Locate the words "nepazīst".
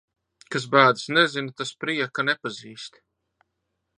2.29-3.01